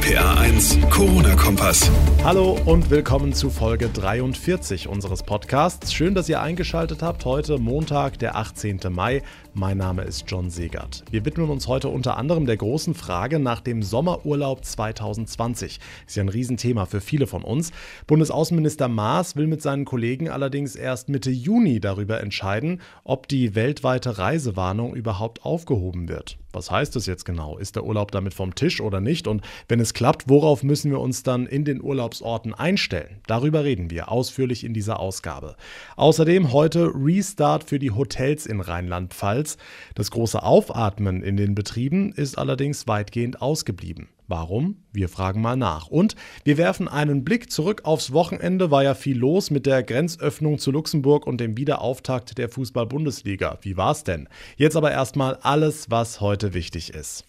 [0.00, 1.90] RPA 1, Corona-Kompass.
[2.24, 5.92] Hallo und willkommen zu Folge 43 unseres Podcasts.
[5.92, 7.26] Schön, dass ihr eingeschaltet habt.
[7.26, 8.80] Heute Montag, der 18.
[8.88, 9.22] Mai.
[9.52, 11.04] Mein Name ist John Segert.
[11.10, 15.80] Wir widmen uns heute unter anderem der großen Frage nach dem Sommerurlaub 2020.
[16.06, 17.70] Ist ja ein Riesenthema für viele von uns.
[18.06, 24.16] Bundesaußenminister Maas will mit seinen Kollegen allerdings erst Mitte Juni darüber entscheiden, ob die weltweite
[24.16, 26.38] Reisewarnung überhaupt aufgehoben wird.
[26.52, 27.58] Was heißt das jetzt genau?
[27.58, 29.26] Ist der Urlaub damit vom Tisch oder nicht?
[29.26, 33.20] Und wenn es klappt, worauf müssen wir uns dann in den Urlaubsorten einstellen?
[33.26, 35.56] Darüber reden wir ausführlich in dieser Ausgabe.
[35.96, 39.58] Außerdem heute Restart für die Hotels in Rheinland-Pfalz.
[39.94, 44.08] Das große Aufatmen in den Betrieben ist allerdings weitgehend ausgeblieben.
[44.30, 44.76] Warum?
[44.92, 45.88] Wir fragen mal nach.
[45.88, 48.70] Und wir werfen einen Blick zurück aufs Wochenende.
[48.70, 53.58] War ja viel los mit der Grenzöffnung zu Luxemburg und dem Wiederauftakt der Fußball-Bundesliga.
[53.62, 54.28] Wie war's denn?
[54.56, 57.24] Jetzt aber erstmal alles, was heute wichtig ist.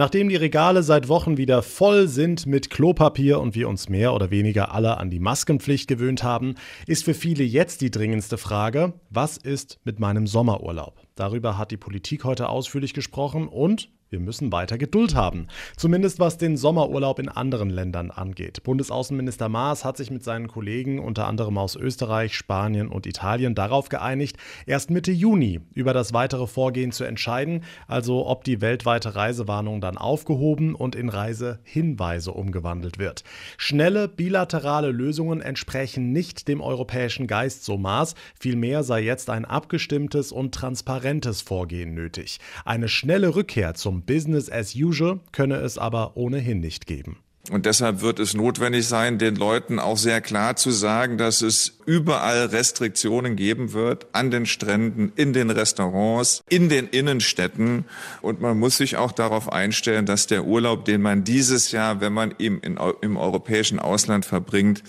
[0.00, 4.30] Nachdem die Regale seit Wochen wieder voll sind mit Klopapier und wir uns mehr oder
[4.30, 6.54] weniger alle an die Maskenpflicht gewöhnt haben,
[6.86, 11.02] ist für viele jetzt die dringendste Frage, was ist mit meinem Sommerurlaub?
[11.16, 15.48] Darüber hat die Politik heute ausführlich gesprochen und wir müssen weiter Geduld haben.
[15.76, 18.62] Zumindest was den Sommerurlaub in anderen Ländern angeht.
[18.62, 23.88] Bundesaußenminister Maas hat sich mit seinen Kollegen, unter anderem aus Österreich, Spanien und Italien, darauf
[23.88, 29.80] geeinigt, erst Mitte Juni über das weitere Vorgehen zu entscheiden, also ob die weltweite Reisewarnung
[29.80, 33.24] dann aufgehoben und in Reisehinweise umgewandelt wird.
[33.56, 38.14] Schnelle bilaterale Lösungen entsprechen nicht dem europäischen Geist, so Maas.
[38.38, 42.38] Vielmehr sei jetzt ein abgestimmtes und transparentes Vorgehen nötig.
[42.64, 47.18] Eine schnelle Rückkehr zum Business as usual könne es aber ohnehin nicht geben.
[47.50, 51.78] Und deshalb wird es notwendig sein, den Leuten auch sehr klar zu sagen, dass es
[51.86, 57.86] überall Restriktionen geben wird, an den Stränden, in den Restaurants, in den Innenstädten.
[58.20, 62.12] Und man muss sich auch darauf einstellen, dass der Urlaub, den man dieses Jahr, wenn
[62.12, 64.82] man ihn in, im europäischen Ausland verbringt,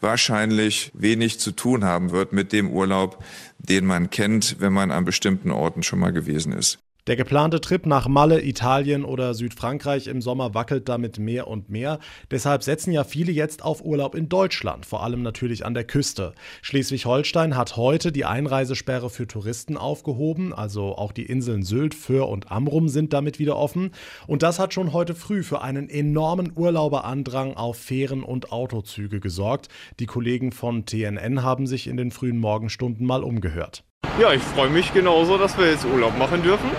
[0.00, 3.24] wahrscheinlich wenig zu tun haben wird mit dem Urlaub,
[3.58, 6.78] den man kennt, wenn man an bestimmten Orten schon mal gewesen ist.
[7.06, 12.00] Der geplante Trip nach Malle, Italien oder Südfrankreich im Sommer wackelt damit mehr und mehr.
[12.32, 16.34] Deshalb setzen ja viele jetzt auf Urlaub in Deutschland, vor allem natürlich an der Küste.
[16.62, 22.50] Schleswig-Holstein hat heute die Einreisesperre für Touristen aufgehoben, also auch die Inseln Sylt, Föhr und
[22.50, 23.92] Amrum sind damit wieder offen.
[24.26, 29.68] Und das hat schon heute früh für einen enormen Urlauberandrang auf Fähren und Autozüge gesorgt.
[30.00, 33.84] Die Kollegen von TNN haben sich in den frühen Morgenstunden mal umgehört.
[34.20, 36.70] Ja, ich freue mich genauso, dass wir jetzt Urlaub machen dürfen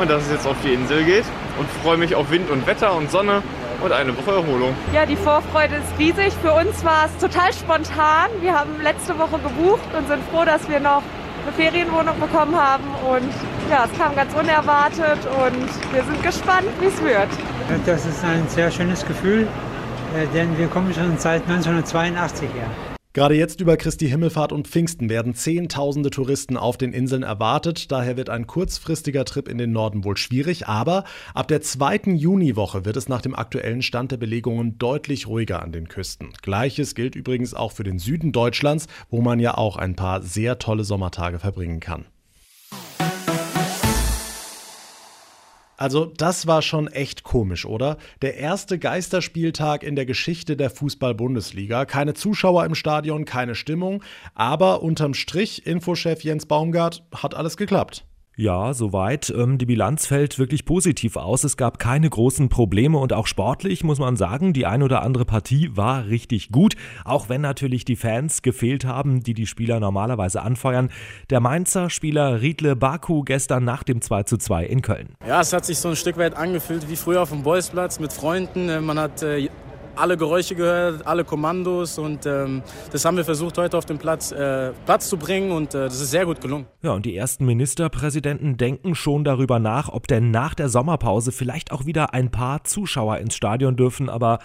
[0.00, 1.24] und dass es jetzt auf die Insel geht
[1.58, 3.42] und freue mich auf Wind und Wetter und Sonne
[3.82, 4.74] und eine Woche Erholung.
[4.92, 6.32] Ja, die Vorfreude ist riesig.
[6.42, 8.30] Für uns war es total spontan.
[8.40, 11.02] Wir haben letzte Woche gebucht und sind froh, dass wir noch
[11.44, 13.30] eine Ferienwohnung bekommen haben und
[13.70, 17.28] ja, es kam ganz unerwartet und wir sind gespannt, wie es wird.
[17.86, 19.46] Das ist ein sehr schönes Gefühl,
[20.16, 22.93] äh, denn wir kommen schon seit 1982 her.
[23.14, 27.92] Gerade jetzt über Christi Himmelfahrt und Pfingsten werden Zehntausende Touristen auf den Inseln erwartet.
[27.92, 30.66] Daher wird ein kurzfristiger Trip in den Norden wohl schwierig.
[30.66, 35.62] Aber ab der zweiten Juniwoche wird es nach dem aktuellen Stand der Belegungen deutlich ruhiger
[35.62, 36.30] an den Küsten.
[36.42, 40.58] Gleiches gilt übrigens auch für den Süden Deutschlands, wo man ja auch ein paar sehr
[40.58, 42.06] tolle Sommertage verbringen kann.
[45.84, 47.98] Also das war schon echt komisch, oder?
[48.22, 51.84] Der erste Geisterspieltag in der Geschichte der Fußball-Bundesliga.
[51.84, 54.02] Keine Zuschauer im Stadion, keine Stimmung,
[54.34, 58.06] aber unterm Strich, Infochef Jens Baumgart, hat alles geklappt.
[58.36, 59.30] Ja, soweit.
[59.30, 61.44] Ähm, die Bilanz fällt wirklich positiv aus.
[61.44, 65.24] Es gab keine großen Probleme und auch sportlich muss man sagen, die ein oder andere
[65.24, 66.74] Partie war richtig gut,
[67.04, 70.90] auch wenn natürlich die Fans gefehlt haben, die die Spieler normalerweise anfeuern.
[71.30, 75.10] Der Mainzer Spieler Riedle Baku gestern nach dem 2:2 in Köln.
[75.28, 78.12] Ja, es hat sich so ein Stück weit angefühlt wie früher auf dem Bolzplatz mit
[78.12, 78.68] Freunden.
[78.68, 79.48] Äh, man hat äh,
[79.96, 82.62] alle Geräusche gehört, alle Kommandos und ähm,
[82.92, 86.00] das haben wir versucht heute auf dem Platz, äh, Platz zu bringen und äh, das
[86.00, 86.66] ist sehr gut gelungen.
[86.82, 91.72] Ja, und die ersten Ministerpräsidenten denken schon darüber nach, ob denn nach der Sommerpause vielleicht
[91.72, 94.38] auch wieder ein paar Zuschauer ins Stadion dürfen, aber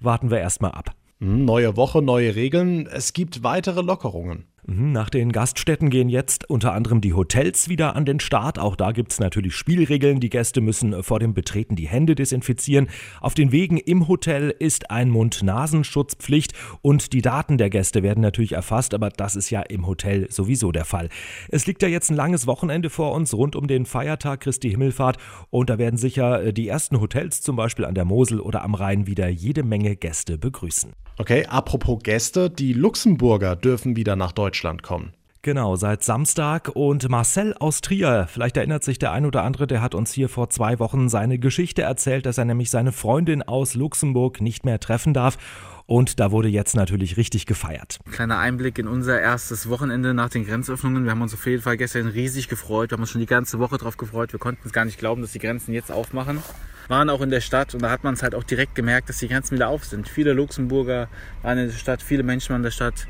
[0.00, 0.90] warten wir erstmal ab.
[1.18, 2.88] Neue Woche, neue Regeln.
[2.88, 4.46] Es gibt weitere Lockerungen.
[4.64, 8.60] Mhm, nach den Gaststätten gehen jetzt unter anderem die Hotels wieder an den Start.
[8.60, 10.20] Auch da gibt es natürlich Spielregeln.
[10.20, 12.88] Die Gäste müssen vor dem Betreten die Hände desinfizieren.
[13.20, 18.52] Auf den Wegen im Hotel ist ein Mund-Nasenschutzpflicht und die Daten der Gäste werden natürlich
[18.52, 21.08] erfasst, aber das ist ja im Hotel sowieso der Fall.
[21.48, 25.16] Es liegt ja jetzt ein langes Wochenende vor uns rund um den Feiertag Christi Himmelfahrt
[25.50, 28.76] und da werden sicher äh, die ersten Hotels zum Beispiel an der Mosel oder am
[28.76, 30.92] Rhein wieder jede Menge Gäste begrüßen.
[31.18, 34.51] Okay, apropos Gäste, die Luxemburger dürfen wieder nach Deutschland
[34.82, 35.12] kommen.
[35.44, 36.70] Genau, seit Samstag.
[36.74, 40.28] Und Marcel aus Trier, vielleicht erinnert sich der ein oder andere, der hat uns hier
[40.28, 44.78] vor zwei Wochen seine Geschichte erzählt, dass er nämlich seine Freundin aus Luxemburg nicht mehr
[44.78, 45.38] treffen darf.
[45.86, 47.98] Und da wurde jetzt natürlich richtig gefeiert.
[48.12, 51.02] Kleiner Einblick in unser erstes Wochenende nach den Grenzöffnungen.
[51.02, 52.90] Wir haben uns auf jeden Fall gestern riesig gefreut.
[52.90, 54.32] Wir haben uns schon die ganze Woche drauf gefreut.
[54.32, 56.40] Wir konnten es gar nicht glauben, dass die Grenzen jetzt aufmachen.
[56.86, 59.18] Waren auch in der Stadt und da hat man es halt auch direkt gemerkt, dass
[59.18, 60.08] die Grenzen wieder auf sind.
[60.08, 61.08] Viele Luxemburger
[61.42, 63.08] waren in der Stadt, viele Menschen waren in der Stadt.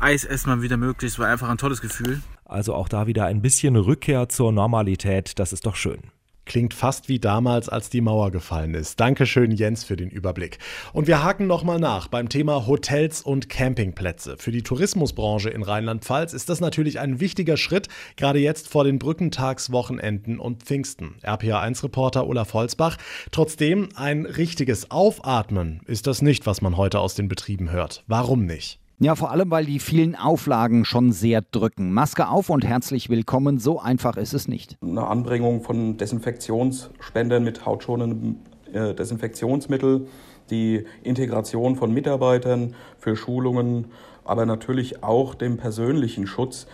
[0.00, 1.12] Eis essen mal wieder möglich.
[1.12, 2.22] Es war einfach ein tolles Gefühl.
[2.46, 5.38] Also auch da wieder ein bisschen Rückkehr zur Normalität.
[5.38, 6.00] Das ist doch schön.
[6.46, 8.98] Klingt fast wie damals, als die Mauer gefallen ist.
[8.98, 10.58] Dankeschön, Jens, für den Überblick.
[10.94, 14.36] Und wir haken nochmal nach beim Thema Hotels und Campingplätze.
[14.38, 18.98] Für die Tourismusbranche in Rheinland-Pfalz ist das natürlich ein wichtiger Schritt, gerade jetzt vor den
[18.98, 21.16] Brückentagswochenenden und Pfingsten.
[21.22, 22.96] RPA1-Reporter Olaf Holzbach.
[23.30, 28.02] Trotzdem, ein richtiges Aufatmen ist das nicht, was man heute aus den Betrieben hört.
[28.08, 28.79] Warum nicht?
[29.02, 31.90] Ja, vor allem, weil die vielen Auflagen schon sehr drücken.
[31.90, 34.76] Maske auf und herzlich willkommen, so einfach ist es nicht.
[34.82, 38.36] Eine Anbringung von Desinfektionsspendern mit hautschonendem
[38.74, 40.06] äh, Desinfektionsmittel,
[40.50, 43.86] die Integration von Mitarbeitern für Schulungen,
[44.22, 46.66] aber natürlich auch dem persönlichen Schutz.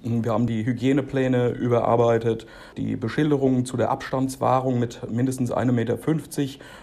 [0.00, 2.46] Wir haben die Hygienepläne überarbeitet,
[2.76, 5.98] die Beschilderungen zu der Abstandswahrung mit mindestens 1,50 Meter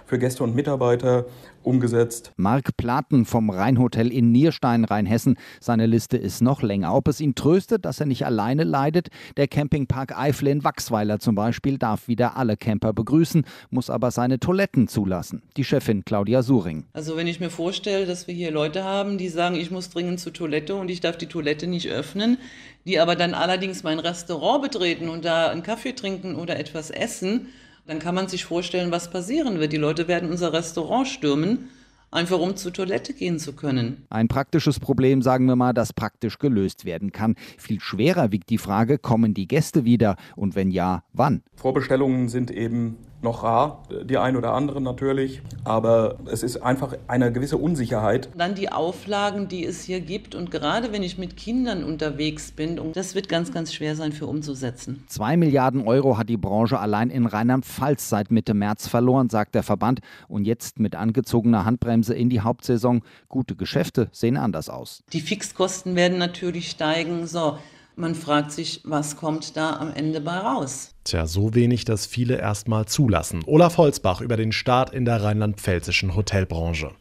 [0.06, 1.26] für Gäste und Mitarbeiter
[1.64, 2.32] umgesetzt.
[2.38, 5.38] Marc Platen vom Rheinhotel in Nierstein, Rheinhessen.
[5.60, 6.96] Seine Liste ist noch länger.
[6.96, 9.10] Ob es ihn tröstet, dass er nicht alleine leidet?
[9.38, 14.40] Der Campingpark Eifel in Wachsweiler zum Beispiel darf wieder alle Camper begrüßen, muss aber seine
[14.40, 15.42] Toiletten zulassen.
[15.58, 16.86] Die Chefin Claudia Suring.
[16.94, 20.20] Also wenn ich mir vorstelle, dass wir hier Leute haben, die sagen, ich muss dringend
[20.20, 22.38] zur Toilette und ich darf die Toilette nicht öffnen,
[22.86, 27.48] die aber dann allerdings mein Restaurant betreten und da einen Kaffee trinken oder etwas essen,
[27.90, 29.74] dann kann man sich vorstellen, was passieren wird.
[29.74, 31.70] Die Leute werden unser Restaurant stürmen,
[32.12, 34.06] einfach um zur Toilette gehen zu können.
[34.12, 37.36] Ein praktisches Problem, sagen wir mal, das praktisch gelöst werden kann.
[37.58, 41.42] Viel schwerer wiegt die Frage, kommen die Gäste wieder und wenn ja, wann?
[41.56, 47.32] Vorbestellungen sind eben noch rar, die ein oder anderen natürlich, aber es ist einfach eine
[47.32, 48.30] gewisse Unsicherheit.
[48.38, 52.80] Dann die Auflagen, die es hier gibt und gerade wenn ich mit Kindern unterwegs bin,
[52.94, 55.04] das wird ganz, ganz schwer sein für umzusetzen.
[55.08, 59.64] Zwei Milliarden Euro hat die Branche allein in Rheinland-Pfalz seit Mitte März verloren, sagt der
[59.64, 60.00] Verband.
[60.28, 63.02] Und jetzt mit angezogener Handbremse in die Hauptsaison.
[63.28, 65.04] Gute Geschäfte sehen anders aus.
[65.14, 67.28] Die Fixkosten werden natürlich steigen.
[67.28, 67.58] So,
[68.00, 70.96] man fragt sich, was kommt da am Ende bei raus?
[71.04, 73.44] Tja, so wenig, dass viele erstmal zulassen.
[73.46, 76.92] Olaf Holzbach über den Start in der rheinland-pfälzischen Hotelbranche.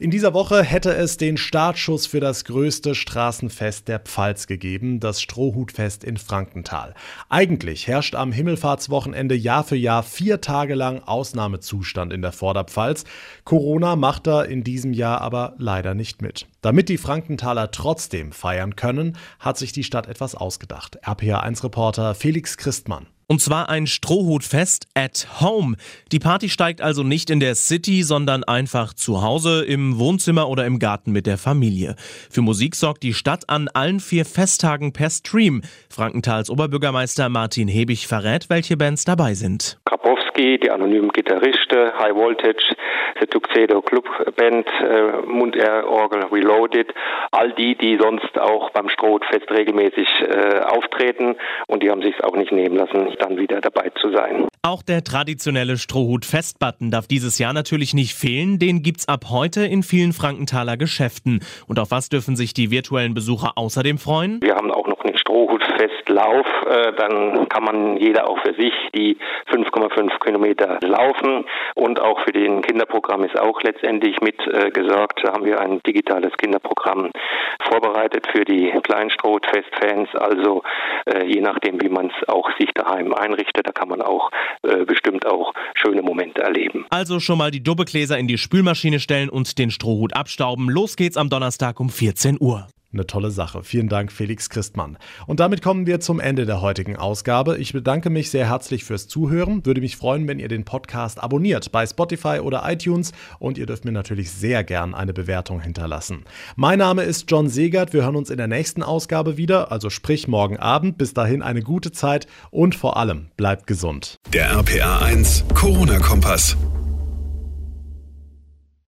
[0.00, 5.20] In dieser Woche hätte es den Startschuss für das größte Straßenfest der Pfalz gegeben, das
[5.20, 6.94] Strohhutfest in Frankenthal.
[7.28, 13.04] Eigentlich herrscht am Himmelfahrtswochenende Jahr für Jahr vier Tage lang Ausnahmezustand in der Vorderpfalz.
[13.44, 16.46] Corona macht da in diesem Jahr aber leider nicht mit.
[16.62, 21.04] Damit die Frankenthaler trotzdem feiern können, hat sich die Stadt etwas ausgedacht.
[21.04, 23.06] RPA1-Reporter Felix Christmann.
[23.30, 25.76] Und zwar ein Strohhutfest at home.
[26.10, 30.66] Die Party steigt also nicht in der City, sondern einfach zu Hause, im Wohnzimmer oder
[30.66, 31.94] im Garten mit der Familie.
[32.28, 35.62] Für Musik sorgt die Stadt an allen vier Festtagen per Stream.
[35.88, 39.78] Frankenthals Oberbürgermeister Martin Hebig verrät, welche Bands dabei sind.
[40.40, 42.74] Krapowski, die anonymen Gitarristen, High Voltage,
[43.20, 44.06] The Tuxedo Club
[44.36, 46.92] Band, äh, Mundair Orgel Reloaded,
[47.30, 52.36] all die, die sonst auch beim Strohhutfest regelmäßig äh, auftreten und die haben sich auch
[52.36, 54.49] nicht nehmen lassen, dann wieder dabei zu sein.
[54.62, 58.58] Auch der traditionelle Strohhut-Festbutton darf dieses Jahr natürlich nicht fehlen.
[58.58, 61.40] Den gibt's ab heute in vielen Frankenthaler Geschäften.
[61.66, 64.42] Und auf was dürfen sich die virtuellen Besucher außerdem freuen?
[64.42, 66.44] Wir haben auch noch einen Strohhutfestlauf.
[66.68, 69.16] Äh, dann kann man jeder auch für sich die
[69.50, 71.46] 5,5 Kilometer laufen.
[71.74, 75.20] Und auch für den Kinderprogramm ist auch letztendlich mit äh, gesorgt.
[75.22, 77.10] Da haben wir ein digitales Kinderprogramm
[77.66, 80.10] vorbereitet für die kleinen Strohhutfest-Fans.
[80.16, 80.62] Also
[81.06, 84.30] äh, je nachdem, wie man es auch sich daheim einrichtet, da kann man auch
[84.62, 86.86] äh, bestimmt auch schöne Momente erleben.
[86.90, 90.68] Also schon mal die Dubbegläser in die Spülmaschine stellen und den Strohhut abstauben.
[90.68, 92.68] Los geht's am Donnerstag um 14 Uhr.
[92.92, 93.62] Eine tolle Sache.
[93.62, 94.98] Vielen Dank, Felix Christmann.
[95.28, 97.56] Und damit kommen wir zum Ende der heutigen Ausgabe.
[97.58, 99.64] Ich bedanke mich sehr herzlich fürs Zuhören.
[99.64, 103.12] Würde mich freuen, wenn ihr den Podcast abonniert bei Spotify oder iTunes.
[103.38, 106.24] Und ihr dürft mir natürlich sehr gern eine Bewertung hinterlassen.
[106.56, 107.92] Mein Name ist John Segert.
[107.92, 110.98] Wir hören uns in der nächsten Ausgabe wieder, also sprich morgen Abend.
[110.98, 114.16] Bis dahin eine gute Zeit und vor allem bleibt gesund.
[114.32, 116.56] Der RPA 1 Corona-Kompass.